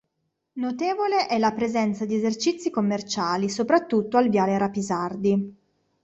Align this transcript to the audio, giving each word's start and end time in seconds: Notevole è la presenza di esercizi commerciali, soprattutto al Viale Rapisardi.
Notevole 0.53 1.27
è 1.27 1.37
la 1.37 1.51
presenza 1.51 2.07
di 2.07 2.15
esercizi 2.15 2.71
commerciali, 2.71 3.49
soprattutto 3.51 4.17
al 4.17 4.29
Viale 4.29 4.57
Rapisardi. 4.57 5.57